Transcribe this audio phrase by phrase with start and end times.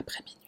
[0.00, 0.38] après minuit.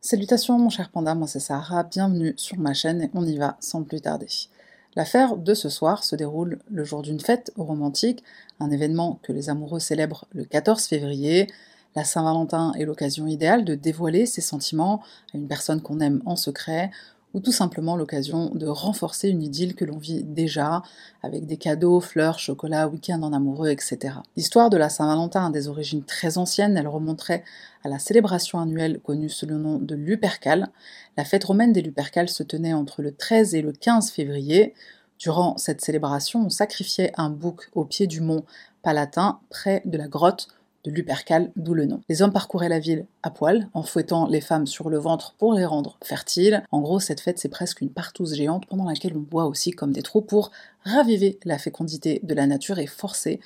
[0.00, 3.56] Salutations mon cher panda, moi c'est Sarah, bienvenue sur ma chaîne et on y va
[3.60, 4.28] sans plus tarder.
[4.94, 8.22] L'affaire de ce soir se déroule le jour d'une fête romantique,
[8.60, 11.46] un événement que les amoureux célèbrent le 14 février.
[11.94, 16.36] La Saint-Valentin est l'occasion idéale de dévoiler ses sentiments à une personne qu'on aime en
[16.36, 16.90] secret,
[17.34, 20.82] ou tout simplement l'occasion de renforcer une idylle que l'on vit déjà,
[21.22, 24.16] avec des cadeaux, fleurs, chocolat, week-end en amoureux, etc.
[24.36, 27.44] L'histoire de la Saint-Valentin a des origines très anciennes, elle remonterait
[27.84, 30.68] à la célébration annuelle connue sous le nom de Lupercale.
[31.16, 34.74] La fête romaine des Lupercales se tenait entre le 13 et le 15 février.
[35.18, 38.44] Durant cette célébration, on sacrifiait un bouc au pied du mont
[38.82, 40.48] Palatin, près de la grotte
[40.84, 42.00] de Lupercal, d'où le nom.
[42.08, 45.54] Les hommes parcouraient la ville à poil, en fouettant les femmes sur le ventre pour
[45.54, 46.64] les rendre fertiles.
[46.72, 49.92] En gros, cette fête, c'est presque une partouze géante pendant laquelle on boit aussi comme
[49.92, 50.50] des trous pour
[50.84, 53.40] raviver la fécondité de la nature et forcer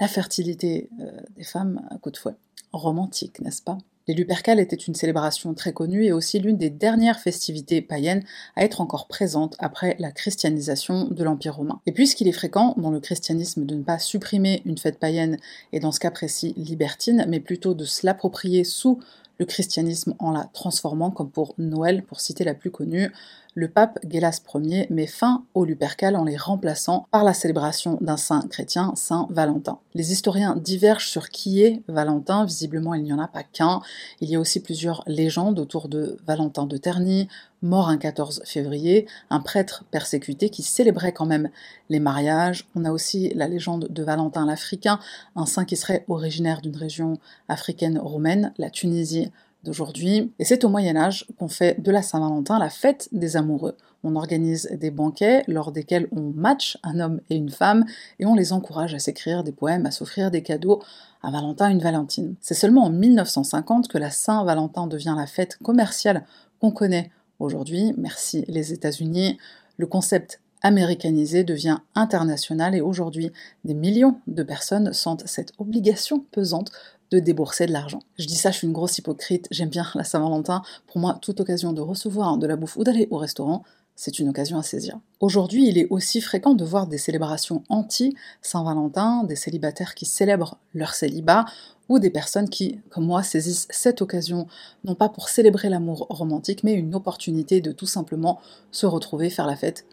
[0.00, 2.34] la fertilité euh, des femmes à coup de fouet.
[2.72, 3.78] Romantique, n'est-ce pas?
[4.06, 8.24] Les Lupercales étaient une célébration très connue et aussi l'une des dernières festivités païennes
[8.56, 11.80] à être encore présente après la christianisation de l'Empire romain.
[11.86, 15.38] Et puisqu'il est fréquent dans le christianisme de ne pas supprimer une fête païenne,
[15.72, 19.00] et dans ce cas précis libertine, mais plutôt de se l'approprier sous
[19.38, 23.10] le christianisme en la transformant, comme pour Noël, pour citer la plus connue,
[23.54, 28.16] le pape Gélas Ier met fin aux Lupercales en les remplaçant par la célébration d'un
[28.16, 29.78] saint chrétien, Saint Valentin.
[29.94, 33.80] Les historiens divergent sur qui est Valentin, visiblement il n'y en a pas qu'un,
[34.20, 37.28] il y a aussi plusieurs légendes autour de Valentin de Terny,
[37.62, 41.48] mort un 14 février, un prêtre persécuté qui célébrait quand même
[41.88, 42.68] les mariages.
[42.74, 44.98] On a aussi la légende de Valentin l'Africain,
[45.36, 49.30] un saint qui serait originaire d'une région africaine romaine, la Tunisie
[49.64, 50.32] d'aujourd'hui.
[50.38, 53.76] Et c'est au Moyen Âge qu'on fait de la Saint-Valentin la fête des amoureux.
[54.04, 57.84] On organise des banquets lors desquels on match un homme et une femme
[58.18, 60.82] et on les encourage à s'écrire des poèmes, à s'offrir des cadeaux
[61.22, 62.34] à Valentin une Valentine.
[62.40, 66.24] C'est seulement en 1950 que la Saint-Valentin devient la fête commerciale
[66.60, 67.94] qu'on connaît aujourd'hui.
[67.96, 69.38] Merci les États-Unis.
[69.78, 73.32] Le concept américanisé devient international et aujourd'hui
[73.64, 76.72] des millions de personnes sentent cette obligation pesante
[77.10, 78.00] de débourser de l'argent.
[78.18, 80.62] Je dis ça, je suis une grosse hypocrite, j'aime bien la Saint-Valentin.
[80.86, 83.64] Pour moi, toute occasion de recevoir de la bouffe ou d'aller au restaurant,
[83.96, 84.98] c'est une occasion à saisir.
[85.20, 90.94] Aujourd'hui, il est aussi fréquent de voir des célébrations anti-Saint-Valentin, des célibataires qui célèbrent leur
[90.94, 91.44] célibat,
[91.88, 94.46] ou des personnes qui, comme moi, saisissent cette occasion
[94.84, 98.40] non pas pour célébrer l'amour romantique, mais une opportunité de tout simplement
[98.72, 99.84] se retrouver, faire la fête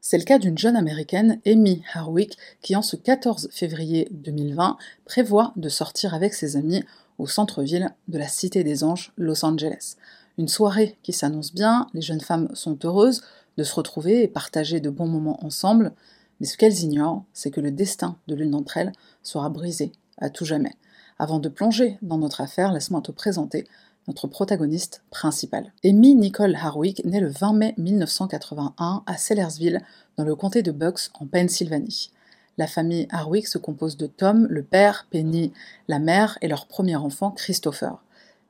[0.00, 5.52] C'est le cas d'une jeune américaine, Amy Harwick, qui en ce 14 février 2020 prévoit
[5.56, 6.84] de sortir avec ses amis
[7.18, 9.96] au centre-ville de la Cité des Anges, Los Angeles.
[10.38, 13.22] Une soirée qui s'annonce bien, les jeunes femmes sont heureuses
[13.56, 15.92] de se retrouver et partager de bons moments ensemble,
[16.40, 18.92] mais ce qu'elles ignorent, c'est que le destin de l'une d'entre elles
[19.22, 20.74] sera brisé à tout jamais.
[21.18, 23.66] Avant de plonger dans notre affaire, laisse-moi te présenter
[24.06, 25.72] notre protagoniste principal.
[25.84, 29.82] Amy Nicole Harwick naît le 20 mai 1981 à Sellersville,
[30.16, 32.10] dans le comté de Bucks, en Pennsylvanie.
[32.58, 35.52] La famille Harwick se compose de Tom, le père, Penny,
[35.88, 38.02] la mère et leur premier enfant, Christopher.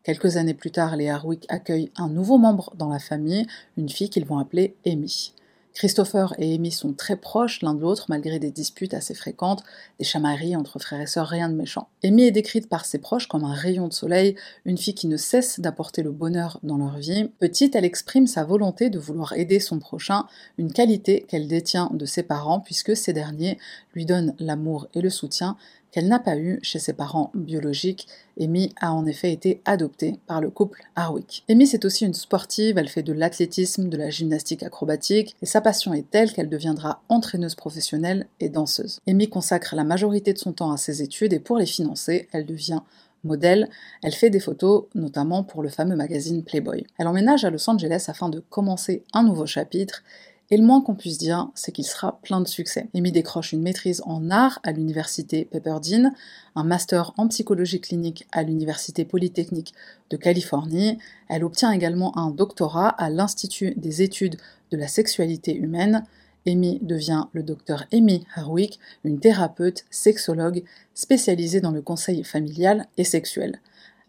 [0.05, 3.47] Quelques années plus tard, les Harwick accueillent un nouveau membre dans la famille,
[3.77, 5.33] une fille qu'ils vont appeler Amy.
[5.77, 9.63] Christopher et Amy sont très proches l'un de l'autre malgré des disputes assez fréquentes,
[9.99, 11.89] des chamailleries entre frères et sœurs, rien de méchant.
[12.03, 15.19] Amy est décrite par ses proches comme un rayon de soleil, une fille qui ne
[15.19, 17.29] cesse d'apporter le bonheur dans leur vie.
[17.39, 20.25] Petite, elle exprime sa volonté de vouloir aider son prochain,
[20.57, 23.59] une qualité qu'elle détient de ses parents puisque ces derniers
[23.93, 25.59] lui donnent l'amour et le soutien
[25.97, 28.07] qu'elle n'a pas eu chez ses parents biologiques.
[28.39, 31.43] Amy a en effet été adoptée par le couple Harwick.
[31.49, 35.63] Amy c'est aussi une sportive, elle fait de l'athlétisme, de la gymnastique acrobatique, et sa
[35.63, 39.01] passion est telle qu'elle deviendra entraîneuse professionnelle et danseuse.
[39.09, 42.45] Amy consacre la majorité de son temps à ses études et pour les financer, elle
[42.45, 42.81] devient
[43.25, 43.71] modèle,
[44.03, 46.85] elle fait des photos, notamment pour le fameux magazine Playboy.
[46.99, 50.03] Elle emménage à Los Angeles afin de commencer un nouveau chapitre
[50.51, 52.89] et le moins qu'on puisse dire, c'est qu'il sera plein de succès.
[52.95, 56.13] Amy décroche une maîtrise en art à l'université Pepperdine,
[56.55, 59.75] un master en psychologie clinique à l'université polytechnique
[60.11, 60.99] de Californie.
[61.29, 64.37] Elle obtient également un doctorat à l'Institut des études
[64.71, 66.05] de la sexualité humaine.
[66.47, 70.63] Amy devient le docteur Amy Harwick, une thérapeute sexologue
[70.95, 73.61] spécialisée dans le conseil familial et sexuel.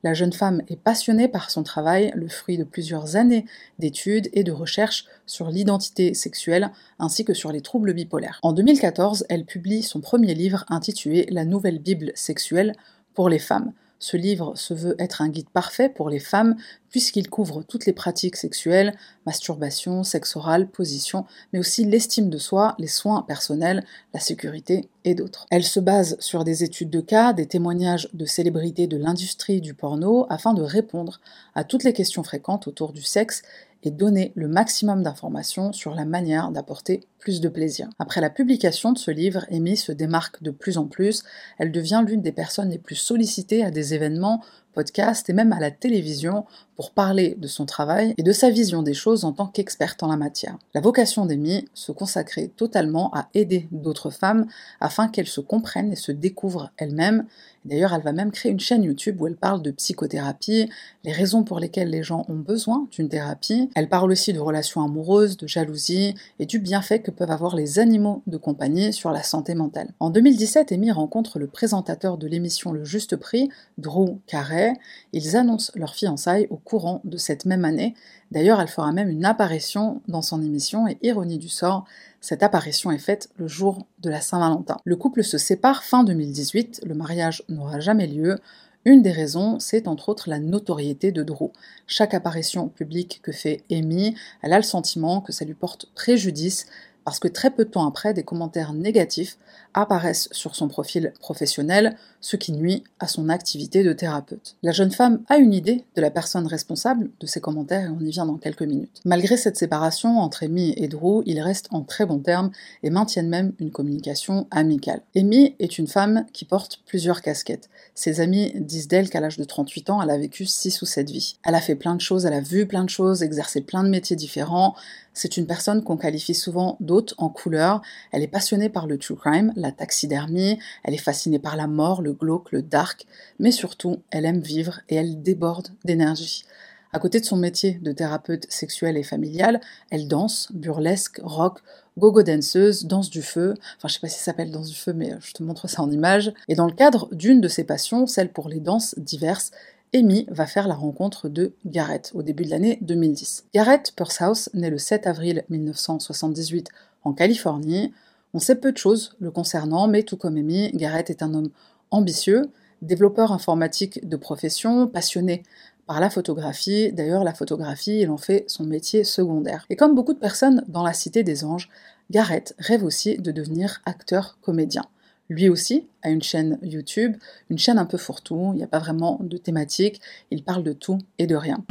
[0.08, 3.44] La jeune femme est passionnée par son travail, le fruit de plusieurs années
[3.78, 8.40] d'études et de recherches sur l'identité sexuelle ainsi que sur les troubles bipolaires.
[8.42, 12.72] En 2014, elle publie son premier livre intitulé La nouvelle Bible sexuelle
[13.16, 13.74] pour les femmes.
[14.00, 16.56] Ce livre se veut être un guide parfait pour les femmes
[16.90, 18.96] puisqu'il couvre toutes les pratiques sexuelles,
[19.26, 23.84] masturbation, sexe oral, position, mais aussi l'estime de soi, les soins personnels,
[24.14, 25.46] la sécurité et d'autres.
[25.52, 29.74] Elle se base sur des études de cas, des témoignages de célébrités de l'industrie du
[29.74, 31.20] porno afin de répondre
[31.56, 33.42] à toutes les questions fréquentes autour du sexe
[33.84, 37.90] et donner le maximum d'informations sur la manière d'apporter plus de plaisir.
[38.00, 41.24] Après la publication de ce livre, Amy se démarque de plus en plus,
[41.58, 44.42] elle devient l'une des personnes les plus sollicitées à des événements
[44.78, 46.46] podcast et même à la télévision
[46.76, 50.08] pour parler de son travail et de sa vision des choses en tant qu'experte en
[50.08, 50.60] la matière.
[50.76, 54.46] La vocation d'Amy, se consacrer totalement à aider d'autres femmes
[54.80, 57.26] afin qu'elles se comprennent et se découvrent elles-mêmes.
[57.66, 60.70] D'ailleurs, elle va même créer une chaîne YouTube où elle parle de psychothérapie,
[61.04, 63.72] les raisons pour lesquelles les gens ont besoin d'une thérapie.
[63.76, 67.80] Elle parle aussi de relations amoureuses, de jalousie et du bienfait que peuvent avoir les
[67.80, 69.90] animaux de compagnie sur la santé mentale.
[70.00, 74.67] En 2017, Amy rencontre le présentateur de l'émission Le Juste Prix, Drew Carey,
[75.14, 77.96] ils annoncent leur fiançailles au courant de cette même année.
[78.32, 81.86] D'ailleurs, elle fera même une apparition dans son émission et ironie du sort,
[82.22, 84.78] cette apparition est faite le jour de la Saint-Valentin.
[84.84, 88.38] Le couple se sépare fin 2018, le mariage n'aura jamais lieu.
[88.86, 91.52] Une des raisons, c'est entre autres la notoriété de Drew.
[91.86, 96.68] Chaque apparition publique que fait Amy, elle a le sentiment que ça lui porte préjudice
[97.06, 99.38] parce que très peu de temps après, des commentaires négatifs
[99.82, 104.56] apparaissent sur son profil professionnel, ce qui nuit à son activité de thérapeute.
[104.64, 108.00] La jeune femme a une idée de la personne responsable de ces commentaires et on
[108.00, 109.02] y vient dans quelques minutes.
[109.06, 112.52] Malgré cette séparation entre Amy et Drew, ils restent en très bons termes
[112.82, 115.02] et maintiennent même une communication amicale.
[115.16, 117.70] Amy est une femme qui porte plusieurs casquettes.
[117.94, 121.10] Ses amis disent d'elle qu'à l'âge de 38 ans, elle a vécu 6 ou 7
[121.10, 121.38] vies.
[121.44, 123.90] Elle a fait plein de choses, elle a vu plein de choses, exercé plein de
[123.90, 124.76] métiers différents.
[125.14, 127.82] C'est une personne qu'on qualifie souvent d'hôte en couleur.
[128.12, 132.14] Elle est passionnée par le true crime, taxidermie, elle est fascinée par la mort, le
[132.14, 133.06] glauque, le dark,
[133.40, 136.46] mais surtout, elle aime vivre et elle déborde d'énergie.
[136.94, 139.60] À côté de son métier de thérapeute sexuelle et familiale,
[139.92, 141.60] elle danse, burlesque, rock,
[141.98, 144.94] gogo danseuse, danse du feu, enfin je sais pas si ça s'appelle danse du feu,
[144.94, 146.34] mais je te montre ça en image.
[146.48, 149.52] Et dans le cadre d'une de ses passions, celle pour les danses diverses,
[149.94, 153.46] Amy va faire la rencontre de Garrett au début de l'année 2010.
[153.54, 156.70] Garrett Pursehouse naît le 7 avril 1978
[157.04, 157.94] en Californie.
[158.38, 161.50] On sait peu de choses le concernant, mais tout comme Amy, Garrett est un homme
[161.90, 162.52] ambitieux,
[162.84, 165.42] développeur informatique de profession, passionné
[165.88, 166.92] par la photographie.
[166.92, 169.66] D'ailleurs, la photographie, il en fait son métier secondaire.
[169.72, 171.68] Et comme beaucoup de personnes dans la Cité des Anges,
[172.12, 174.84] Garrett rêve aussi de devenir acteur-comédien.
[175.30, 177.18] Lui aussi a une chaîne YouTube,
[177.50, 180.00] une chaîne un peu fourre-tout, il n'y a pas vraiment de thématique,
[180.30, 181.66] il parle de tout et de rien.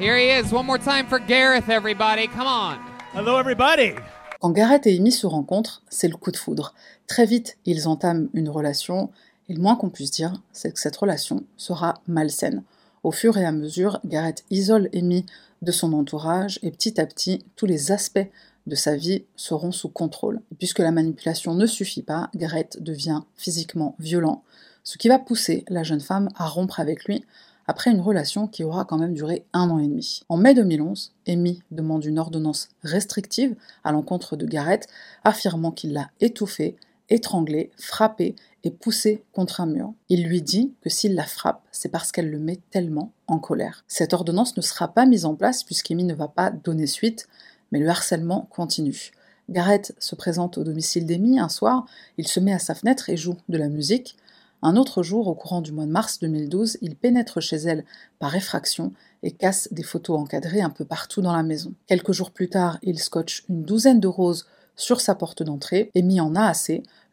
[0.00, 2.78] Here he is, one more time for Gareth, everybody, come on.
[3.12, 3.92] Hello, everybody.
[4.40, 6.74] Quand Gareth et Amy se rencontrent, c'est le coup de foudre.
[7.06, 9.10] Très vite, ils entament une relation,
[9.50, 12.62] et le moins qu'on puisse dire, c'est que cette relation sera malsaine.
[13.02, 15.26] Au fur et à mesure, Gareth isole Amy
[15.60, 18.18] de son entourage, et petit à petit, tous les aspects
[18.66, 20.40] de sa vie seront sous contrôle.
[20.58, 24.42] puisque la manipulation ne suffit pas, Gareth devient physiquement violent,
[24.84, 27.26] ce qui va pousser la jeune femme à rompre avec lui
[27.70, 30.24] après une relation qui aura quand même duré un an et demi.
[30.28, 34.88] En mai 2011, Amy demande une ordonnance restrictive à l'encontre de Garrett,
[35.22, 36.74] affirmant qu'il l'a étouffé,
[37.10, 38.34] étranglé, frappé
[38.64, 39.92] et poussé contre un mur.
[40.08, 43.84] Il lui dit que s'il la frappe, c'est parce qu'elle le met tellement en colère.
[43.86, 47.28] Cette ordonnance ne sera pas mise en place puisqu'Amy ne va pas donner suite,
[47.70, 49.12] mais le harcèlement continue.
[49.48, 51.86] Garrett se présente au domicile d'Amy un soir,
[52.18, 54.16] il se met à sa fenêtre et joue de la musique.
[54.62, 57.84] Un autre jour, au courant du mois de mars 2012, il pénètre chez elle
[58.18, 61.72] par effraction et casse des photos encadrées un peu partout dans la maison.
[61.86, 66.02] Quelques jours plus tard, il scotche une douzaine de roses sur sa porte d'entrée et
[66.02, 66.52] mis en a.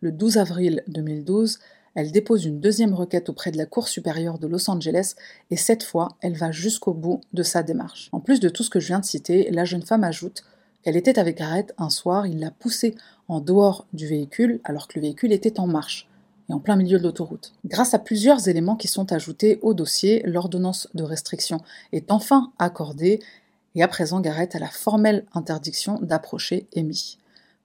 [0.02, 1.60] Le 12 avril 2012,
[1.96, 5.16] elle dépose une deuxième requête auprès de la Cour supérieure de Los Angeles
[5.50, 8.10] et cette fois, elle va jusqu'au bout de sa démarche.
[8.12, 10.44] En plus de tout ce que je viens de citer, la jeune femme ajoute
[10.84, 12.96] qu'elle était avec Garrett un soir, il l'a poussée
[13.28, 16.08] en dehors du véhicule alors que le véhicule était en marche
[16.50, 17.54] et en plein milieu de l'autoroute.
[17.66, 21.60] Grâce à plusieurs éléments qui sont ajoutés au dossier, l'ordonnance de restriction
[21.92, 23.20] est enfin accordée
[23.76, 27.18] et à présent Garrett a la formelle interdiction d'approcher Amy.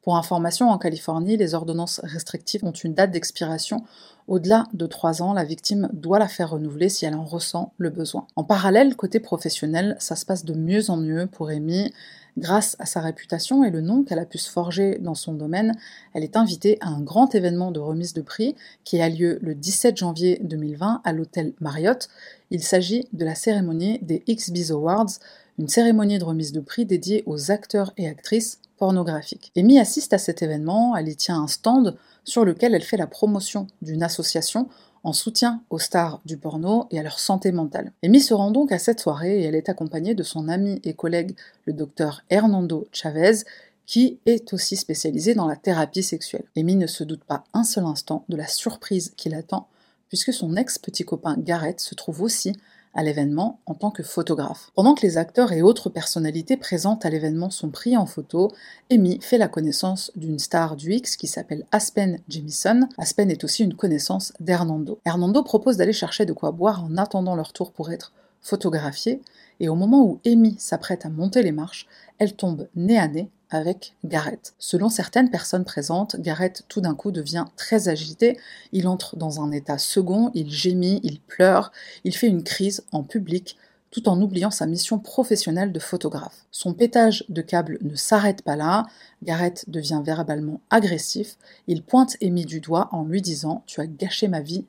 [0.02, 3.84] Pour information, en Californie, les ordonnances restrictives ont une date d'expiration.
[4.26, 7.88] Au-delà de trois ans, la victime doit la faire renouveler si elle en ressent le
[7.88, 8.26] besoin.
[8.34, 11.92] En parallèle, côté professionnel, ça se passe de mieux en mieux pour Amy.
[12.38, 15.74] Grâce à sa réputation et le nom qu'elle a pu se forger dans son domaine,
[16.14, 19.54] elle est invitée à un grand événement de remise de prix qui a lieu le
[19.54, 22.08] 17 janvier 2020 à l'hôtel Marriott.
[22.50, 25.10] Il s'agit de la cérémonie des XBiz Awards,
[25.58, 29.52] une cérémonie de remise de prix dédiée aux acteurs et actrices pornographiques.
[29.56, 33.06] Amy assiste à cet événement, elle y tient un stand sur lequel elle fait la
[33.06, 34.68] promotion d'une association
[35.04, 37.92] en soutien aux stars du porno et à leur santé mentale.
[38.04, 40.94] Amy se rend donc à cette soirée et elle est accompagnée de son ami et
[40.94, 43.44] collègue, le docteur Hernando Chavez,
[43.86, 46.44] qui est aussi spécialisé dans la thérapie sexuelle.
[46.56, 49.68] Amy ne se doute pas un seul instant de la surprise qui l'attend,
[50.08, 52.52] puisque son ex-petit copain Garrett se trouve aussi
[52.94, 54.70] à l'événement en tant que photographe.
[54.74, 58.50] Pendant que les acteurs et autres personnalités présentes à l'événement sont pris en photo,
[58.90, 62.88] Amy fait la connaissance d'une star du X qui s'appelle Aspen Jamison.
[62.98, 64.98] Aspen est aussi une connaissance d'Hernando.
[65.04, 69.20] Hernando propose d'aller chercher de quoi boire en attendant leur tour pour être photographié,
[69.60, 71.86] et au moment où Amy s'apprête à monter les marches,
[72.18, 74.54] elle tombe nez à nez avec Garrett.
[74.58, 78.38] Selon certaines personnes présentes, Garrett tout d'un coup devient très agité,
[78.72, 81.72] il entre dans un état second, il gémit, il pleure,
[82.04, 83.56] il fait une crise en public,
[83.90, 86.46] tout en oubliant sa mission professionnelle de photographe.
[86.50, 88.86] Son pétage de câble ne s'arrête pas là,
[89.22, 91.36] Garrett devient verbalement agressif,
[91.68, 94.64] il pointe Amy du doigt en lui disant Tu as gâché ma vie,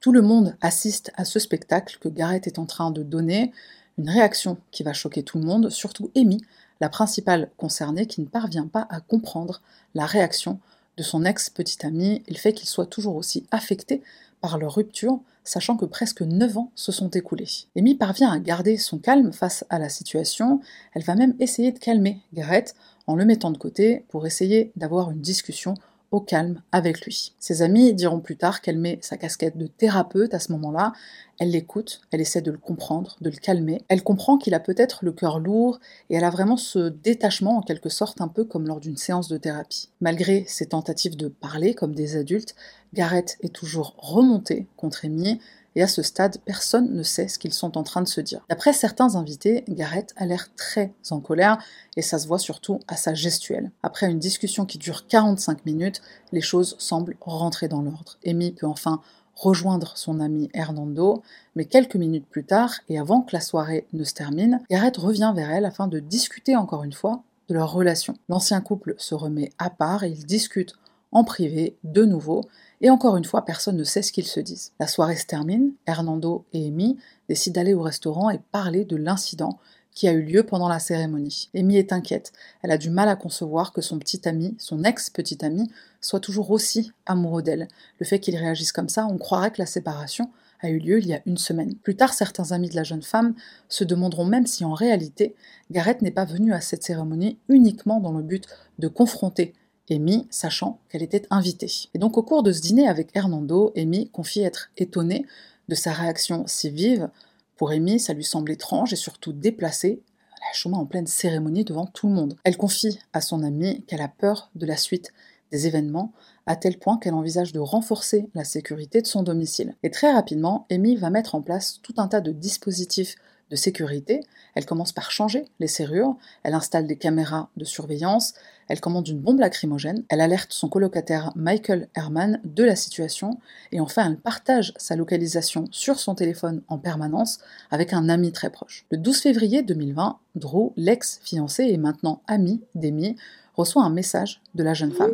[0.00, 3.52] Tout le monde assiste à ce spectacle que Garrett est en train de donner,
[3.98, 6.42] une réaction qui va choquer tout le monde, surtout Amy,
[6.80, 9.62] la principale concernée qui ne parvient pas à comprendre
[9.94, 10.58] la réaction
[10.96, 14.02] de son ex-petite amie et le fait qu'il soit toujours aussi affecté
[14.40, 17.48] par leur rupture, sachant que presque 9 ans se sont écoulés.
[17.76, 20.60] Amy parvient à garder son calme face à la situation,
[20.92, 22.74] elle va même essayer de calmer Garrett
[23.06, 25.74] en le mettant de côté pour essayer d'avoir une discussion
[26.20, 27.34] calme avec lui.
[27.38, 30.92] Ses amis diront plus tard qu'elle met sa casquette de thérapeute à ce moment-là,
[31.38, 35.04] elle l'écoute, elle essaie de le comprendre, de le calmer, elle comprend qu'il a peut-être
[35.04, 38.66] le cœur lourd et elle a vraiment ce détachement en quelque sorte un peu comme
[38.66, 39.90] lors d'une séance de thérapie.
[40.00, 42.54] Malgré ses tentatives de parler comme des adultes,
[42.94, 45.38] Garrett est toujours remonté contre Amy
[45.76, 48.40] et à ce stade, personne ne sait ce qu'ils sont en train de se dire.
[48.48, 51.58] D'après certains invités, Garrett a l'air très en colère,
[51.96, 53.70] et ça se voit surtout à sa gestuelle.
[53.82, 56.00] Après une discussion qui dure 45 minutes,
[56.32, 58.18] les choses semblent rentrer dans l'ordre.
[58.26, 59.00] Amy peut enfin
[59.34, 61.22] rejoindre son ami Hernando,
[61.54, 65.32] mais quelques minutes plus tard, et avant que la soirée ne se termine, Garrett revient
[65.36, 68.14] vers elle afin de discuter encore une fois de leur relation.
[68.30, 70.74] L'ancien couple se remet à part et ils discutent
[71.12, 72.42] en privé de nouveau,
[72.80, 74.72] et encore une fois, personne ne sait ce qu'ils se disent.
[74.78, 79.58] La soirée se termine, Hernando et Amy décident d'aller au restaurant et parler de l'incident
[79.96, 81.48] qui a eu lieu pendant la cérémonie.
[81.56, 85.42] Amy est inquiète, elle a du mal à concevoir que son petit ami, son ex-petit
[85.42, 85.70] ami,
[86.02, 87.66] soit toujours aussi amoureux d'elle.
[87.98, 90.30] Le fait qu'il réagisse comme ça, on croirait que la séparation
[90.60, 91.74] a eu lieu il y a une semaine.
[91.76, 93.34] Plus tard, certains amis de la jeune femme
[93.70, 95.34] se demanderont même si en réalité,
[95.70, 98.46] Gareth n'est pas venu à cette cérémonie uniquement dans le but
[98.78, 99.54] de confronter
[99.90, 101.70] Amy, sachant qu'elle était invitée.
[101.94, 105.26] Et donc au cours de ce dîner avec Hernando, Amy confie être étonnée
[105.68, 107.08] de sa réaction si vive.
[107.56, 110.02] Pour Amy, ça lui semble étrange et surtout déplacé,
[110.40, 112.36] la chemin en pleine cérémonie devant tout le monde.
[112.44, 115.12] Elle confie à son amie qu'elle a peur de la suite
[115.50, 116.12] des événements,
[116.46, 119.74] à tel point qu'elle envisage de renforcer la sécurité de son domicile.
[119.82, 123.16] Et très rapidement, Amy va mettre en place tout un tas de dispositifs
[123.50, 124.20] de sécurité.
[124.54, 128.34] Elle commence par changer les serrures, elle installe des caméras de surveillance,
[128.68, 133.38] elle commande une bombe lacrymogène, elle alerte son colocataire Michael Herman de la situation
[133.72, 137.38] et enfin elle partage sa localisation sur son téléphone en permanence
[137.70, 138.86] avec un ami très proche.
[138.90, 143.16] Le 12 février 2020, Drew, l'ex-fiancé et maintenant ami d'Amy,
[143.54, 145.12] reçoit un message de la jeune femme.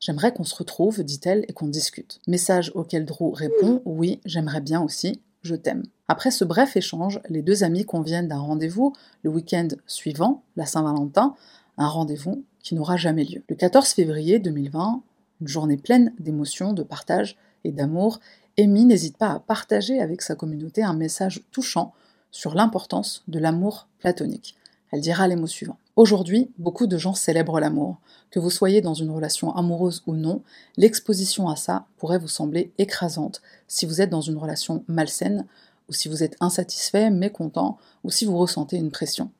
[0.00, 2.20] J'aimerais qu'on se retrouve, dit-elle, et qu'on discute.
[2.26, 5.84] Message auquel Drew répond Oui, j'aimerais bien aussi, je t'aime.
[6.10, 11.36] Après ce bref échange, les deux amis conviennent d'un rendez-vous le week-end suivant, la Saint-Valentin,
[11.78, 13.44] un rendez-vous qui n'aura jamais lieu.
[13.48, 15.04] Le 14 février 2020,
[15.40, 18.18] une journée pleine d'émotions, de partage et d'amour,
[18.58, 21.92] Amy n'hésite pas à partager avec sa communauté un message touchant
[22.32, 24.56] sur l'importance de l'amour platonique.
[24.90, 25.78] Elle dira les mots suivants.
[25.94, 27.98] Aujourd'hui, beaucoup de gens célèbrent l'amour.
[28.32, 30.42] Que vous soyez dans une relation amoureuse ou non,
[30.76, 35.46] l'exposition à ça pourrait vous sembler écrasante si vous êtes dans une relation malsaine,
[35.90, 39.30] ou si vous êtes insatisfait, mécontent, ou si vous ressentez une pression.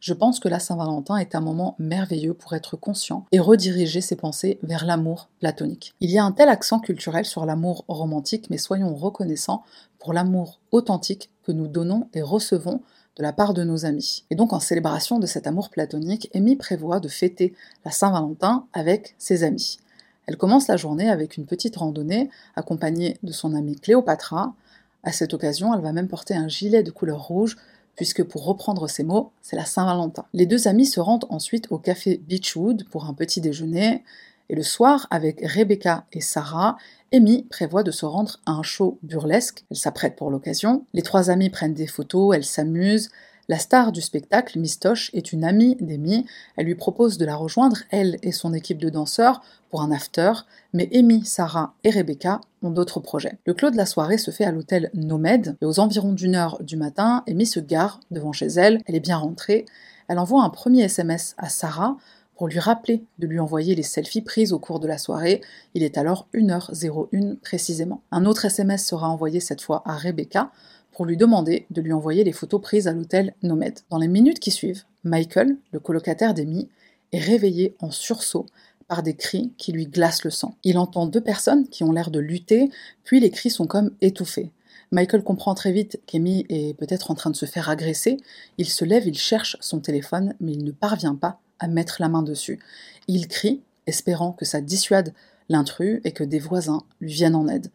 [0.00, 4.16] Je pense que la Saint-Valentin est un moment merveilleux pour être conscient et rediriger ses
[4.16, 5.94] pensées vers l'amour platonique.
[6.00, 9.62] Il y a un tel accent culturel sur l'amour romantique, mais soyons reconnaissants
[9.98, 12.80] pour l'amour authentique que nous donnons et recevons
[13.16, 14.24] de la part de nos amis.
[14.30, 19.14] Et donc en célébration de cet amour platonique, Amy prévoit de fêter la Saint-Valentin avec
[19.18, 19.78] ses amis.
[20.26, 24.54] Elle commence la journée avec une petite randonnée accompagnée de son amie Cléopatra.
[25.02, 27.56] À cette occasion, elle va même porter un gilet de couleur rouge
[27.96, 30.24] puisque pour reprendre ses mots, c'est la Saint-Valentin.
[30.32, 34.04] Les deux amis se rendent ensuite au café Beechwood pour un petit déjeuner,
[34.50, 36.76] et le soir, avec Rebecca et Sarah,
[37.12, 39.64] Amy prévoit de se rendre à un show burlesque.
[39.70, 40.84] Elle s'apprête pour l'occasion.
[40.92, 43.10] Les trois amis prennent des photos, elles s'amusent.
[43.50, 46.24] La star du spectacle, Miss Tosh, est une amie d'Amy.
[46.56, 50.30] Elle lui propose de la rejoindre, elle et son équipe de danseurs, pour un after,
[50.72, 53.38] mais Amy, Sarah et Rebecca ont d'autres projets.
[53.46, 56.62] Le clos de la soirée se fait à l'hôtel Nomad, et aux environs d'une heure
[56.62, 59.64] du matin, Amy se gare devant chez elle, elle est bien rentrée.
[60.06, 61.96] Elle envoie un premier SMS à Sarah
[62.36, 65.40] pour lui rappeler de lui envoyer les selfies prises au cours de la soirée.
[65.74, 68.00] Il est alors 1h01 précisément.
[68.12, 70.52] Un autre SMS sera envoyé cette fois à Rebecca
[71.00, 73.72] pour lui demander de lui envoyer les photos prises à l'hôtel Nomad.
[73.88, 76.68] Dans les minutes qui suivent, Michael, le colocataire d'Amy,
[77.12, 78.44] est réveillé en sursaut
[78.86, 80.56] par des cris qui lui glacent le sang.
[80.62, 82.68] Il entend deux personnes qui ont l'air de lutter,
[83.02, 84.50] puis les cris sont comme étouffés.
[84.90, 88.18] Michael comprend très vite qu'Amy est peut-être en train de se faire agresser.
[88.58, 92.10] Il se lève, il cherche son téléphone, mais il ne parvient pas à mettre la
[92.10, 92.60] main dessus.
[93.08, 95.14] Il crie, espérant que ça dissuade
[95.48, 97.70] l'intrus et que des voisins lui viennent en aide.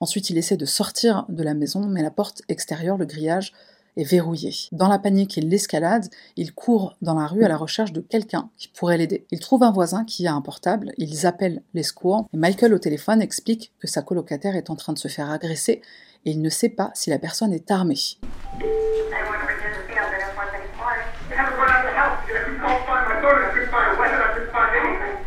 [0.00, 3.52] Ensuite, il essaie de sortir de la maison, mais la porte extérieure, le grillage,
[3.96, 4.52] est verrouillé.
[4.70, 8.48] Dans la panique et l'escalade, il court dans la rue à la recherche de quelqu'un
[8.56, 9.26] qui pourrait l'aider.
[9.32, 12.78] Il trouve un voisin qui a un portable, ils appellent les secours, et Michael au
[12.78, 15.82] téléphone explique que sa colocataire est en train de se faire agresser
[16.24, 17.96] et il ne sait pas si la personne est armée.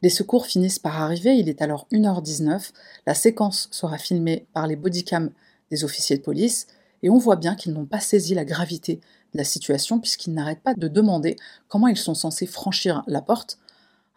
[0.01, 2.72] Les secours finissent par arriver, il est alors 1h19,
[3.05, 5.31] la séquence sera filmée par les bodycams
[5.70, 6.67] des officiers de police,
[7.03, 9.00] et on voit bien qu'ils n'ont pas saisi la gravité
[9.34, 11.36] de la situation puisqu'ils n'arrêtent pas de demander
[11.67, 13.58] comment ils sont censés franchir la porte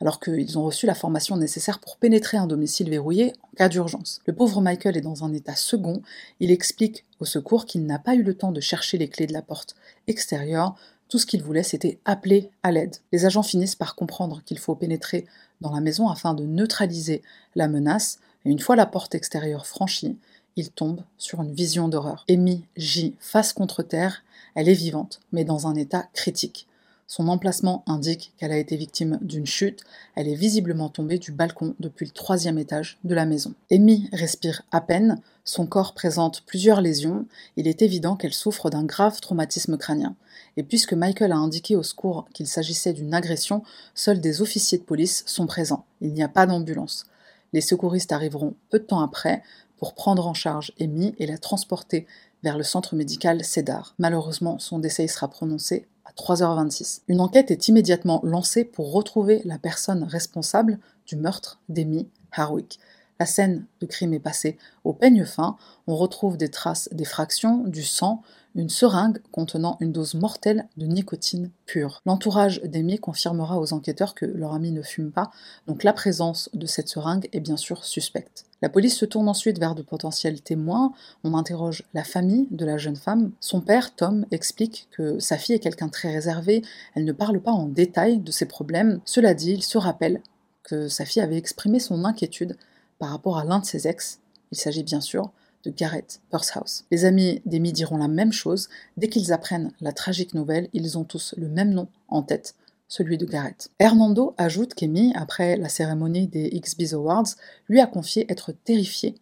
[0.00, 4.20] alors qu'ils ont reçu la formation nécessaire pour pénétrer un domicile verrouillé en cas d'urgence.
[4.26, 6.02] Le pauvre Michael est dans un état second,
[6.40, 9.32] il explique au secours qu'il n'a pas eu le temps de chercher les clés de
[9.32, 9.76] la porte
[10.08, 10.74] extérieure,
[11.08, 12.96] tout ce qu'il voulait c'était appeler à l'aide.
[13.12, 15.26] Les agents finissent par comprendre qu'il faut pénétrer
[15.64, 17.22] dans la maison afin de neutraliser
[17.56, 20.16] la menace, et une fois la porte extérieure franchie,
[20.56, 22.24] il tombe sur une vision d'horreur.
[22.28, 24.22] Amy gît face contre terre,
[24.54, 26.68] elle est vivante, mais dans un état critique.
[27.06, 29.82] Son emplacement indique qu'elle a été victime d'une chute,
[30.14, 33.54] elle est visiblement tombée du balcon depuis le troisième étage de la maison.
[33.70, 38.84] Amy respire à peine, son corps présente plusieurs lésions, il est évident qu'elle souffre d'un
[38.84, 40.16] grave traumatisme crânien.
[40.56, 43.62] Et puisque Michael a indiqué au secours qu'il s'agissait d'une agression,
[43.94, 45.84] seuls des officiers de police sont présents.
[46.00, 47.04] Il n'y a pas d'ambulance.
[47.52, 49.42] Les secouristes arriveront peu de temps après
[49.76, 52.06] pour prendre en charge Amy et la transporter
[52.42, 53.94] vers le centre médical Cédar.
[53.98, 57.02] Malheureusement, son décès sera prononcé à 3h26.
[57.08, 62.78] Une enquête est immédiatement lancée pour retrouver la personne responsable du meurtre d'Amy Harwick.
[63.20, 67.84] La scène de crime est passée au peigne fin, on retrouve des traces d'effraction, du
[67.84, 68.22] sang,
[68.56, 72.02] une seringue contenant une dose mortelle de nicotine pure.
[72.06, 75.30] L'entourage d'Amy confirmera aux enquêteurs que leur ami ne fume pas,
[75.66, 78.46] donc la présence de cette seringue est bien sûr suspecte.
[78.64, 82.78] La police se tourne ensuite vers de potentiels témoins, on interroge la famille de la
[82.78, 83.32] jeune femme.
[83.38, 86.62] Son père, Tom, explique que sa fille est quelqu'un très réservé,
[86.94, 89.02] elle ne parle pas en détail de ses problèmes.
[89.04, 90.22] Cela dit, il se rappelle
[90.62, 92.56] que sa fille avait exprimé son inquiétude
[92.98, 95.30] par rapport à l'un de ses ex, il s'agit bien sûr
[95.62, 96.84] de Garrett Pursehouse.
[96.90, 98.70] Les amis d'Amy diront la même chose.
[98.96, 102.54] Dès qu'ils apprennent la tragique nouvelle, ils ont tous le même nom en tête,
[102.94, 103.70] celui de Garrett.
[103.80, 107.26] Hernando ajoute qu'Amy, après la cérémonie des XB's Awards,
[107.68, 109.16] lui a confié être terrifié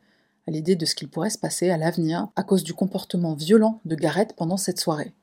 [0.46, 3.80] à l'idée de ce qu'il pourrait se passer à l'avenir à cause du comportement violent
[3.86, 5.14] de Garrett pendant cette soirée.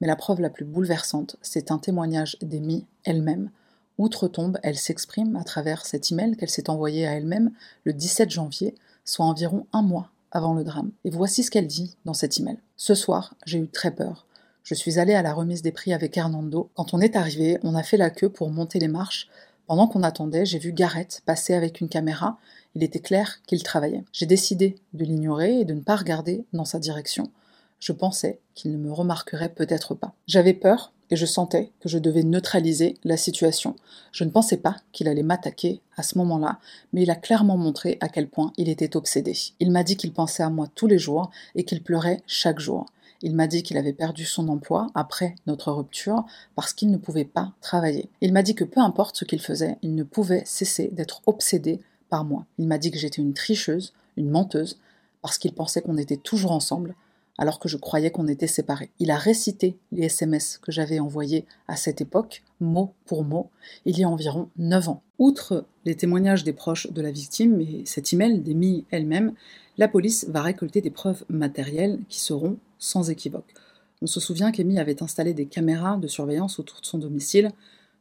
[0.00, 3.50] Mais la preuve la plus bouleversante, c'est un témoignage d'Amy elle-même.
[3.98, 7.52] Outre-tombe, elle s'exprime à travers cet email qu'elle s'est envoyé à elle-même
[7.84, 8.74] le 17 janvier,
[9.04, 10.92] soit environ un mois avant le drame.
[11.04, 12.56] Et voici ce qu'elle dit dans cet email.
[12.78, 14.26] Ce soir, j'ai eu très peur.
[14.64, 16.70] Je suis allée à la remise des prix avec Hernando.
[16.74, 19.28] Quand on est arrivé, on a fait la queue pour monter les marches.
[19.66, 22.38] Pendant qu'on attendait, j'ai vu Garrett passer avec une caméra.
[22.76, 24.04] Il était clair qu'il travaillait.
[24.12, 27.30] J'ai décidé de l'ignorer et de ne pas regarder dans sa direction.
[27.80, 30.14] Je pensais qu'il ne me remarquerait peut-être pas.
[30.28, 33.74] J'avais peur et je sentais que je devais neutraliser la situation.
[34.12, 36.60] Je ne pensais pas qu'il allait m'attaquer à ce moment-là,
[36.92, 39.36] mais il a clairement montré à quel point il était obsédé.
[39.58, 42.86] Il m'a dit qu'il pensait à moi tous les jours et qu'il pleurait chaque jour.
[43.22, 46.24] Il m'a dit qu'il avait perdu son emploi après notre rupture
[46.56, 48.10] parce qu'il ne pouvait pas travailler.
[48.20, 51.80] Il m'a dit que peu importe ce qu'il faisait, il ne pouvait cesser d'être obsédé
[52.10, 52.46] par moi.
[52.58, 54.78] Il m'a dit que j'étais une tricheuse, une menteuse,
[55.22, 56.96] parce qu'il pensait qu'on était toujours ensemble,
[57.38, 58.90] alors que je croyais qu'on était séparés.
[58.98, 63.48] Il a récité les SMS que j'avais envoyés à cette époque, mot pour mot,
[63.86, 65.02] il y a environ 9 ans.
[65.18, 69.32] Outre les témoignages des proches de la victime et cet email d'Amy elle-même,
[69.78, 73.54] la police va récolter des preuves matérielles qui seront sans équivoque.
[74.02, 77.52] On se souvient qu'Amy avait installé des caméras de surveillance autour de son domicile.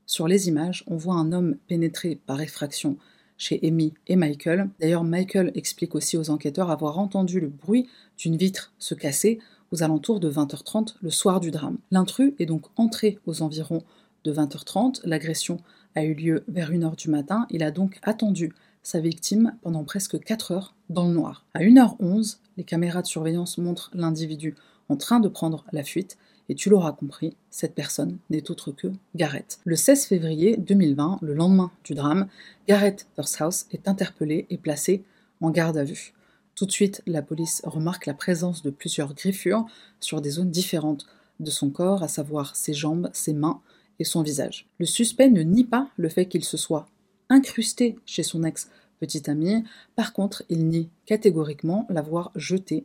[0.08, 2.98] Sur les images, on voit un homme pénétré par effraction
[3.38, 4.70] chez Amy et Michael.
[4.80, 9.39] D'ailleurs, Michael explique aussi aux enquêteurs avoir entendu le bruit d'une vitre se casser
[9.72, 11.78] aux alentours de 20h30 le soir du drame.
[11.91, 13.84] L'intrus est donc entré aux environs
[14.24, 15.60] de 20h30, l'agression
[15.96, 20.20] a eu lieu vers 1h du matin, il a donc attendu sa victime pendant presque
[20.20, 21.46] 4 heures dans le noir.
[21.54, 24.56] À 1h11, les caméras de surveillance montrent l'individu
[24.91, 26.17] en train de prendre la fuite,
[26.49, 29.60] et tu l'auras compris, cette personne n'est autre que Garrett.
[29.63, 32.27] Le 16 février 2020, le lendemain du drame,
[32.67, 33.08] Garrett
[33.39, 35.04] House est interpellé et placé
[35.39, 36.13] en garde à vue.
[36.56, 39.65] Tout de suite, la police remarque la présence de plusieurs griffures
[40.01, 41.06] sur des zones différentes
[41.39, 43.62] de son corps, à savoir ses jambes, ses mains
[43.99, 44.67] et son visage.
[44.77, 46.86] Le suspect ne nie pas le fait qu'il se soit
[47.30, 49.63] incrusté chez son ex-petite amie,
[49.95, 52.84] par contre, il nie catégoriquement l'avoir jeté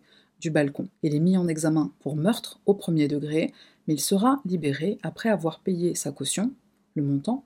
[0.50, 0.88] balcon.
[1.02, 3.52] Il est mis en examen pour meurtre au premier degré,
[3.86, 6.52] mais il sera libéré après avoir payé sa caution,
[6.94, 7.44] le montant,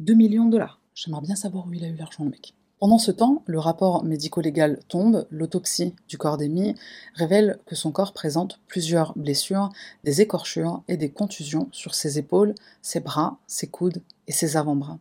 [0.00, 0.80] 2 millions de dollars.
[0.94, 2.54] J'aimerais bien savoir où il a eu l'argent, le mec.
[2.80, 6.74] Pendant ce temps, le rapport médico-légal tombe, l'autopsie du corps d'Amy
[7.14, 9.70] révèle que son corps présente plusieurs blessures,
[10.02, 14.98] des écorchures et des contusions sur ses épaules, ses bras, ses coudes et ses avant-bras.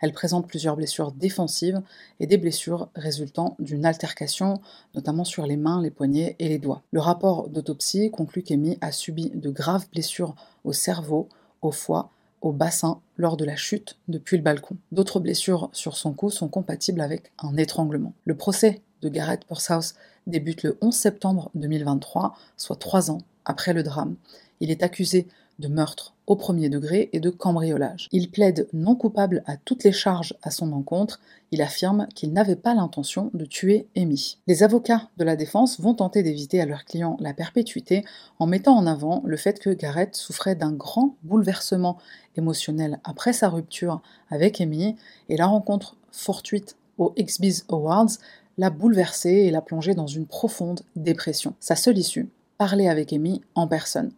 [0.00, 1.80] Elle présente plusieurs blessures défensives
[2.20, 4.60] et des blessures résultant d'une altercation,
[4.94, 6.82] notamment sur les mains, les poignets et les doigts.
[6.92, 10.34] Le rapport d'autopsie conclut qu'Amy a subi de graves blessures
[10.64, 11.28] au cerveau,
[11.62, 14.76] au foie, au bassin lors de la chute depuis le balcon.
[14.92, 18.12] D'autres blessures sur son cou sont compatibles avec un étranglement.
[18.24, 19.94] Le procès de Garrett Pursehouse
[20.26, 24.16] débute le 11 septembre 2023, soit trois ans après le drame.
[24.60, 25.26] Il est accusé
[25.58, 28.06] de meurtre au premier degré et de cambriolage.
[28.12, 31.20] Il plaide non coupable à toutes les charges à son encontre.
[31.52, 34.36] Il affirme qu'il n'avait pas l'intention de tuer Amy.
[34.46, 38.04] Les avocats de la défense vont tenter d'éviter à leur client la perpétuité
[38.38, 41.96] en mettant en avant le fait que Garrett souffrait d'un grand bouleversement
[42.36, 44.96] émotionnel après sa rupture avec Amy
[45.30, 48.18] et la rencontre fortuite aux XB's Awards
[48.58, 51.54] l'a bouleversé et l'a plongé dans une profonde dépression.
[51.58, 54.12] Sa seule issue, parler avec Amy en personne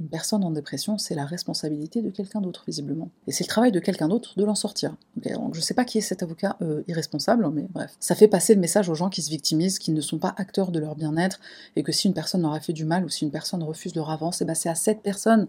[0.00, 3.10] une personne en dépression, c'est la responsabilité de quelqu'un d'autre, visiblement.
[3.26, 4.94] Et c'est le travail de quelqu'un d'autre de l'en sortir.
[5.16, 7.96] donc je sais pas qui est cet avocat euh, irresponsable, mais bref.
[7.98, 10.70] Ça fait passer le message aux gens qui se victimisent, qui ne sont pas acteurs
[10.70, 11.40] de leur bien-être,
[11.76, 13.94] et que si une personne leur a fait du mal ou si une personne refuse
[13.94, 15.48] leur avance, eh ben c'est à cette personne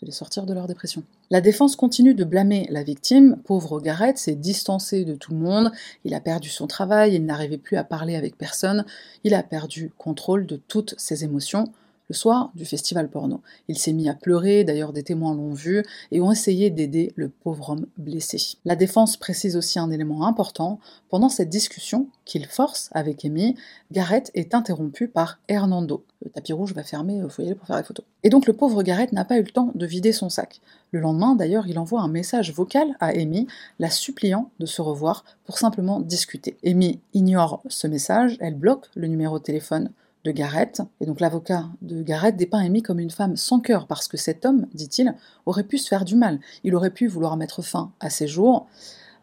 [0.00, 1.02] de les sortir de leur dépression.
[1.30, 3.38] La défense continue de blâmer la victime.
[3.44, 5.72] Pauvre Garrett s'est distancé de tout le monde,
[6.04, 8.84] il a perdu son travail, il n'arrivait plus à parler avec personne,
[9.24, 11.72] il a perdu contrôle de toutes ses émotions
[12.08, 13.40] le soir du festival porno.
[13.68, 17.28] Il s'est mis à pleurer, d'ailleurs des témoins l'ont vu, et ont essayé d'aider le
[17.28, 18.38] pauvre homme blessé.
[18.64, 20.80] La défense précise aussi un élément important.
[21.08, 23.56] Pendant cette discussion qu'il force avec Amy,
[23.92, 26.04] Garrett est interrompu par Hernando.
[26.24, 28.04] Le tapis rouge va fermer, il faut y aller pour faire les photos.
[28.24, 30.60] Et donc le pauvre Garrett n'a pas eu le temps de vider son sac.
[30.90, 33.46] Le lendemain, d'ailleurs, il envoie un message vocal à Amy,
[33.78, 36.56] la suppliant de se revoir pour simplement discuter.
[36.64, 39.90] Amy ignore ce message, elle bloque le numéro de téléphone
[40.24, 40.82] de Garrett.
[41.00, 44.44] Et donc l'avocat de Garrett dépeint Amy comme une femme sans cœur parce que cet
[44.44, 45.14] homme, dit-il,
[45.46, 46.40] aurait pu se faire du mal.
[46.64, 48.66] Il aurait pu vouloir mettre fin à ses jours.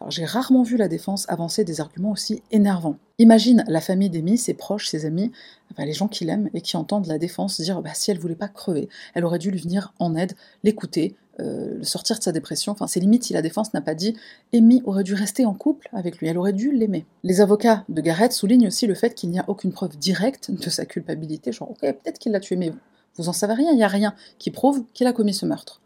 [0.10, 2.98] J'ai rarement vu la défense avancer des arguments aussi énervants.
[3.18, 5.32] Imagine la famille d'Amy, ses proches, ses amis,
[5.78, 8.50] les gens qui l'aiment et qui entendent la défense dire bah, si elle voulait pas
[8.50, 12.72] crever, elle aurait dû lui venir en aide, l'écouter, euh, sortir de sa dépression.
[12.72, 14.16] Enfin, c'est limite si la défense n'a pas dit
[14.54, 17.06] Amy aurait dû rester en couple avec lui, elle aurait dû l'aimer.
[17.24, 20.70] Les avocats de Garrett soulignent aussi le fait qu'il n'y a aucune preuve directe de
[20.70, 22.74] sa culpabilité, genre ok, peut-être qu'il l'a tué, mais
[23.18, 25.82] vous en savez rien, il n'y a rien qui prouve qu'il a commis ce meurtre.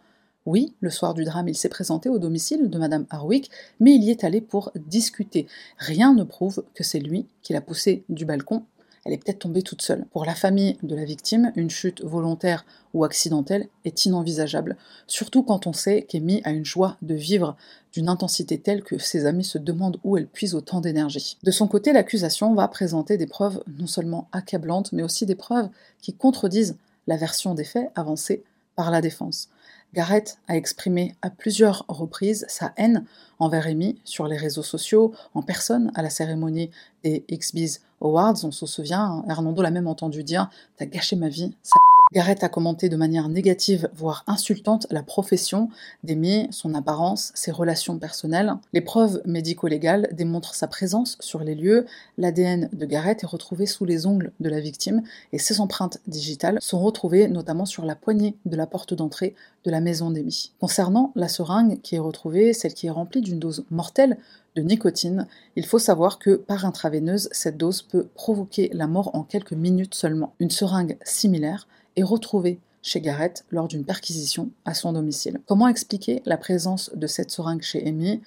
[0.45, 4.03] Oui, le soir du drame, il s'est présenté au domicile de Madame Harwick, mais il
[4.03, 5.47] y est allé pour discuter.
[5.77, 8.63] Rien ne prouve que c'est lui qui l'a poussé du balcon
[9.05, 10.05] elle est peut-être tombée toute seule.
[10.11, 15.67] Pour la famille de la victime, une chute volontaire ou accidentelle est inenvisageable, surtout quand
[15.67, 17.55] on sait qu'Amy a une joie de vivre
[17.93, 21.37] d'une intensité telle que ses amis se demandent où elle puise autant d'énergie.
[21.43, 25.69] De son côté, l'accusation va présenter des preuves non seulement accablantes, mais aussi des preuves
[26.01, 28.43] qui contredisent la version des faits avancée
[28.75, 29.49] par la défense.
[29.93, 33.05] Garrett a exprimé à plusieurs reprises sa haine
[33.39, 36.69] envers Amy sur les réseaux sociaux, en personne à la cérémonie
[37.03, 39.25] des XB's Awards, on se souvient, hein.
[39.27, 41.75] Hernando l'a même entendu dire T'as gâché ma vie, ça
[42.11, 45.69] Garrett a commenté de manière négative, voire insultante, la profession
[46.03, 48.55] d'Amy, son apparence, ses relations personnelles.
[48.73, 51.85] Les preuves médico-légales démontrent sa présence sur les lieux.
[52.17, 56.57] L'ADN de Garrett est retrouvé sous les ongles de la victime et ses empreintes digitales
[56.61, 60.51] sont retrouvées notamment sur la poignée de la porte d'entrée de la maison d'Amy.
[60.59, 64.17] Concernant la seringue qui est retrouvée, celle qui est remplie d'une dose mortelle
[64.55, 69.21] de nicotine, il faut savoir que par intraveineuse, cette dose peut provoquer la mort en
[69.21, 70.33] quelques minutes seulement.
[70.39, 71.67] Une seringue similaire
[71.99, 75.39] est retrouvé chez Garrett lors d'une perquisition à son domicile.
[75.47, 78.21] Comment expliquer la présence de cette seringue chez Amy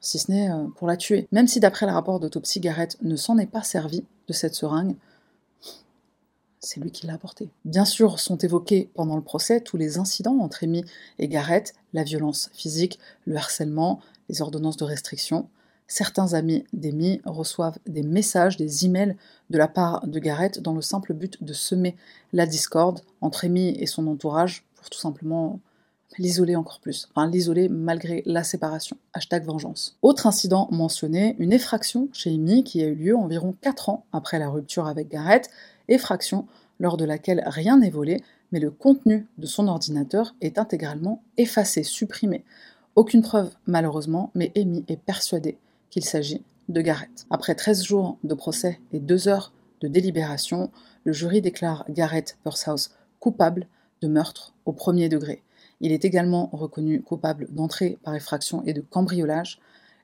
[0.00, 1.28] si ce n'est euh, pour la tuer?
[1.32, 4.96] Même si d'après le rapport d'autopsie, Garrett ne s'en est pas servi de cette seringue,
[6.60, 7.50] c'est lui qui l'a apporté.
[7.64, 10.84] Bien sûr, sont évoqués pendant le procès tous les incidents entre Amy
[11.18, 15.48] et Garrett, la violence physique, le harcèlement, les ordonnances de restriction.
[15.90, 19.16] Certains amis d'Amy reçoivent des messages, des emails
[19.48, 21.96] de la part de Garrett dans le simple but de semer
[22.34, 25.60] la discorde entre Amy et son entourage pour tout simplement
[26.18, 28.98] l'isoler encore plus, enfin l'isoler malgré la séparation.
[29.14, 29.96] Hashtag vengeance.
[30.02, 34.38] Autre incident mentionné, une effraction chez Amy qui a eu lieu environ 4 ans après
[34.38, 35.48] la rupture avec Garrett,
[35.88, 36.46] effraction
[36.80, 38.22] lors de laquelle rien n'est volé,
[38.52, 42.44] mais le contenu de son ordinateur est intégralement effacé, supprimé.
[42.94, 45.56] Aucune preuve malheureusement, mais Amy est persuadée
[45.90, 47.26] qu'il s'agit de Garrett.
[47.30, 50.70] Après 13 jours de procès et 2 heures de délibération,
[51.04, 53.66] le jury déclare Garrett Pursehouse coupable
[54.02, 55.42] de meurtre au premier degré.
[55.80, 59.60] Il est également reconnu coupable d'entrée par effraction et de cambriolage.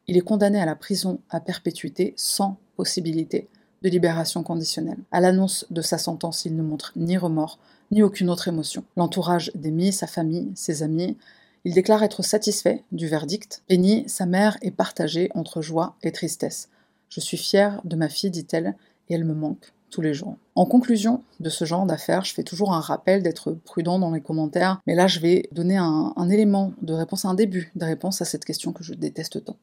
[0.07, 3.49] Il est condamné à la prison à perpétuité sans possibilité
[3.83, 4.99] de libération conditionnelle.
[5.13, 7.59] À l'annonce de sa sentence, il ne montre ni remords,
[7.91, 8.85] ni aucune autre émotion.
[8.97, 11.17] L'entourage d'Amy, sa famille, ses amis,
[11.65, 13.63] il déclare être satisfait du verdict.
[13.69, 16.69] Penny, sa mère, est partagée entre joie et tristesse.
[17.09, 18.75] Je suis fière de ma fille, dit-elle,
[19.09, 19.73] et elle me manque
[20.03, 20.37] les jours.
[20.55, 24.21] En conclusion de ce genre d'affaires, je fais toujours un rappel d'être prudent dans les
[24.21, 28.25] commentaires, mais là je vais donner un, élément de réponse, un début de réponse à
[28.25, 29.57] cette question que je déteste tant.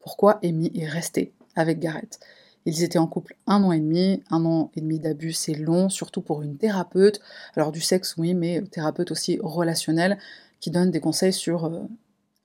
[0.00, 2.18] Pourquoi Amy est restée avec Garrett
[2.66, 5.88] ils étaient en couple un an et demi, un an et demi d'abus c'est long,
[5.88, 7.18] surtout pour une thérapeute,
[7.56, 10.18] alors du sexe oui, mais thérapeute aussi relationnelle,
[10.60, 11.80] qui donne des conseils sur euh,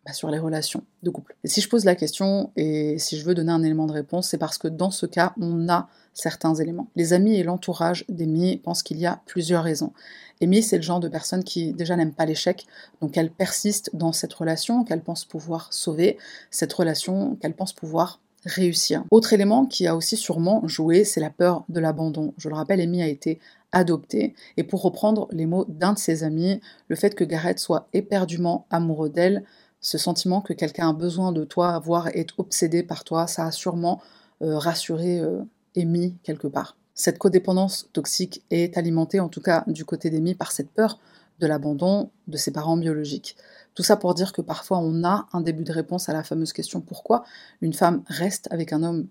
[0.05, 1.33] bah, sur les relations de couple.
[1.45, 4.27] Et si je pose la question et si je veux donner un élément de réponse,
[4.27, 6.89] c'est parce que dans ce cas, on a certains éléments.
[6.97, 9.93] Les amis et l'entourage d'Amy pensent qu'il y a plusieurs raisons.
[10.41, 12.67] Amy, c'est le genre de personne qui déjà n'aime pas l'échec,
[12.99, 16.17] donc elle persiste dans cette relation qu'elle pense pouvoir sauver,
[16.51, 19.05] cette relation qu'elle pense pouvoir réussir.
[19.09, 22.33] Autre élément qui a aussi sûrement joué, c'est la peur de l'abandon.
[22.37, 23.39] Je le rappelle, Amy a été
[23.73, 27.89] adoptée, et pour reprendre les mots d'un de ses amis, le fait que Garrett soit
[27.91, 29.43] éperdument amoureux d'elle,
[29.81, 33.51] ce sentiment que quelqu'un a besoin de toi, voire est obsédé par toi, ça a
[33.51, 34.01] sûrement
[34.41, 35.41] euh, rassuré euh,
[35.75, 36.77] Amy quelque part.
[36.95, 40.99] Cette codépendance toxique est alimentée, en tout cas du côté d'Amy, par cette peur
[41.39, 43.35] de l'abandon de ses parents biologiques.
[43.73, 46.53] Tout ça pour dire que parfois on a un début de réponse à la fameuse
[46.53, 47.23] question pourquoi
[47.61, 49.07] une femme reste avec un homme,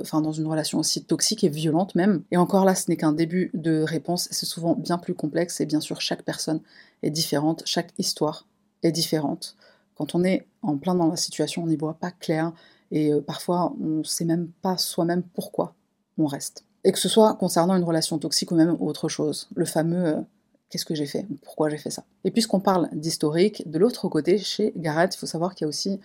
[0.00, 2.22] enfin dans une relation aussi toxique et violente même.
[2.30, 5.66] Et encore là, ce n'est qu'un début de réponse, c'est souvent bien plus complexe et
[5.66, 6.60] bien sûr chaque personne
[7.02, 8.46] est différente, chaque histoire
[8.82, 9.56] est différente.
[9.96, 12.52] Quand on est en plein dans la situation, on n'y voit pas clair
[12.90, 15.74] et euh, parfois on ne sait même pas soi-même pourquoi
[16.18, 16.64] on reste.
[16.84, 20.20] Et que ce soit concernant une relation toxique ou même autre chose, le fameux euh,
[20.72, 22.04] qu'est-ce que j'ai fait, pourquoi j'ai fait ça?
[22.24, 25.68] Et puisqu'on parle d'historique, de l'autre côté, chez Garrett, il faut savoir qu'il y a
[25.68, 26.00] aussi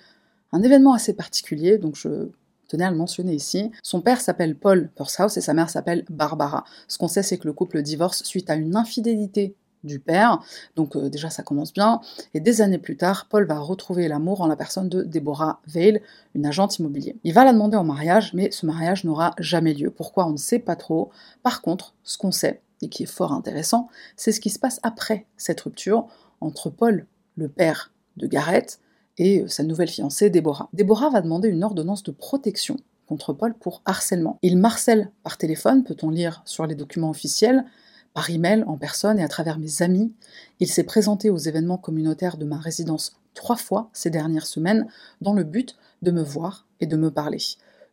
[0.51, 2.29] un événement assez particulier, donc je
[2.67, 3.71] tenais à le mentionner ici.
[3.83, 6.63] Son père s'appelle Paul Pursehouse et sa mère s'appelle Barbara.
[6.87, 10.39] Ce qu'on sait, c'est que le couple divorce suite à une infidélité du père.
[10.75, 12.01] Donc euh, déjà ça commence bien.
[12.33, 16.01] Et des années plus tard, Paul va retrouver l'amour en la personne de Deborah Vale,
[16.35, 17.15] une agente immobilière.
[17.23, 19.89] Il va la demander en mariage, mais ce mariage n'aura jamais lieu.
[19.89, 21.11] Pourquoi on ne sait pas trop.
[21.43, 24.79] Par contre, ce qu'on sait, et qui est fort intéressant, c'est ce qui se passe
[24.83, 26.05] après cette rupture
[26.41, 28.79] entre Paul, le père de Garrett,
[29.17, 30.69] et euh, sa nouvelle fiancée Deborah.
[30.73, 32.77] Deborah va demander une ordonnance de protection
[33.07, 34.37] contre Paul pour harcèlement.
[34.41, 37.65] Il marcelle par téléphone, peut-on lire sur les documents officiels,
[38.13, 40.11] par email, en personne et à travers mes amis.
[40.59, 44.87] Il s'est présenté aux événements communautaires de ma résidence trois fois ces dernières semaines
[45.21, 47.37] dans le but de me voir et de me parler.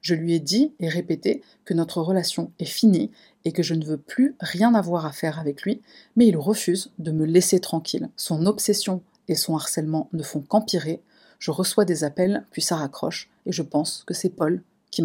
[0.00, 3.10] Je lui ai dit et répété que notre relation est finie
[3.44, 5.80] et que je ne veux plus rien avoir à faire avec lui,
[6.16, 8.10] mais il refuse de me laisser tranquille.
[8.16, 11.00] Son obsession et son harcèlement ne font qu'empirer.
[11.38, 14.62] Je reçois des appels, puis ça raccroche, et je pense que c'est Paul
[14.94, 15.02] qui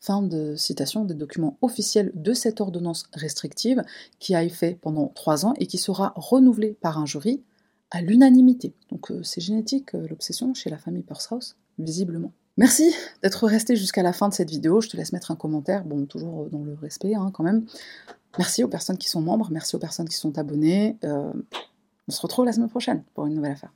[0.00, 3.84] Fin de citation des documents officiels de cette ordonnance restrictive
[4.18, 7.40] qui a été pendant trois ans et qui sera renouvelée par un jury
[7.92, 8.74] à l'unanimité.
[8.90, 12.32] Donc euh, c'est génétique euh, l'obsession chez la famille Pursehouse, visiblement.
[12.56, 14.80] Merci d'être resté jusqu'à la fin de cette vidéo.
[14.80, 17.64] Je te laisse mettre un commentaire, bon, toujours euh, dans le respect hein, quand même.
[18.38, 20.98] Merci aux personnes qui sont membres, merci aux personnes qui sont abonnées.
[21.02, 23.72] on se retrouve la semaine prochaine pour une nouvelle affaire.